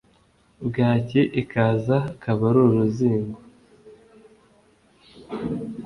bwaki 0.67 1.21
ikaza 1.41 1.97
akaba 2.13 2.47
uruzingo 2.67 3.39